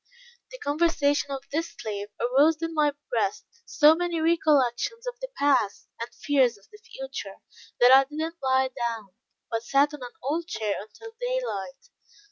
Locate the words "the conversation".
0.49-1.29